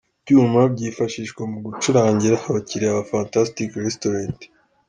[0.21, 4.39] Ibyuma byifashishwa mu gucurangira abakiriya ba Fantastic Restaurant.